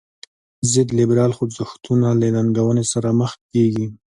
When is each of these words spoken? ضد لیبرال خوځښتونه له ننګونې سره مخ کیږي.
ضد 0.71 0.89
لیبرال 0.99 1.31
خوځښتونه 1.37 2.07
له 2.19 2.27
ننګونې 2.35 2.85
سره 2.91 3.09
مخ 3.19 3.31
کیږي. 3.51 3.87